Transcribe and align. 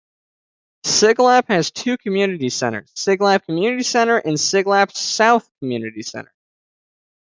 Siglap 0.83 1.47
has 1.47 1.69
two 1.69 1.95
community 1.95 2.49
centres, 2.49 2.91
Siglap 2.97 3.45
Community 3.45 3.83
Centre 3.83 4.17
and 4.17 4.33
Siglap 4.35 4.91
South 4.93 5.47
Community 5.59 6.01
Centre. 6.01 6.33